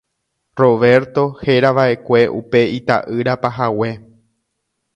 [0.61, 3.91] Roberto herava'ekue upe ita'yra pahague.